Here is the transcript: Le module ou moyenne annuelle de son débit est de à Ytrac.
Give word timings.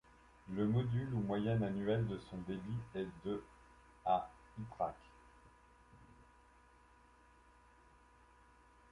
Le 0.55 0.65
module 0.67 1.13
ou 1.13 1.19
moyenne 1.19 1.63
annuelle 1.63 2.07
de 2.07 2.17
son 2.27 2.37
débit 2.47 2.79
est 2.95 3.05
de 3.23 3.43
à 4.03 4.27
Ytrac. 4.59 4.95